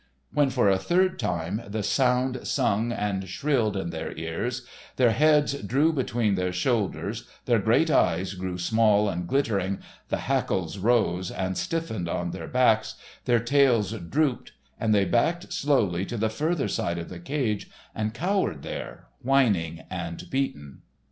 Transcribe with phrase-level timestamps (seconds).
[0.33, 5.53] When for a third time the sound sung and shrilled in their ears, their heads
[5.53, 9.77] drew between their shoulders, their great eyes grew small and glittering,
[10.09, 12.95] the hackles rose, and stiffened on their backs,
[13.25, 18.15] their tails drooped, and they backed slowly to the further side of the cage and
[18.15, 20.81] cowered there, whining and beaten.